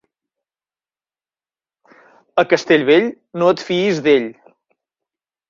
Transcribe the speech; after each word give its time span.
A 2.43 2.45
Castellvell, 2.55 3.07
no 3.43 3.53
et 3.53 3.63
fiïs 3.69 4.03
d'ell. 4.09 4.29